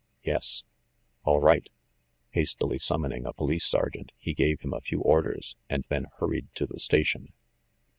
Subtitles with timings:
[0.23, 0.63] "Yes."
[1.25, 1.69] "All right."
[2.31, 6.65] Hastily summoning a police sergeant, he gave him a few orders, and then hurried to
[6.65, 7.33] the station.